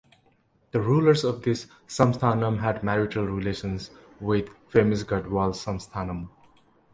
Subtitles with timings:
[0.71, 6.29] The rulers of this Samsthanam had marital relations with famous Gadwal Samsthanam.